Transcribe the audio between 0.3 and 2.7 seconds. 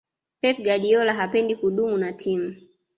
pep guardiola hapendi kudumu na timu